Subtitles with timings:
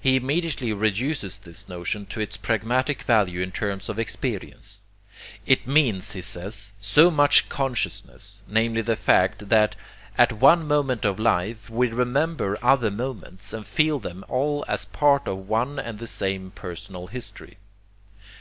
[0.00, 4.80] He immediately reduces this notion to its pragmatic value in terms of experience.
[5.46, 9.76] It means, he says, so much consciousness,' namely the fact that
[10.18, 15.28] at one moment of life we remember other moments, and feel them all as parts
[15.28, 17.56] of one and the same personal history.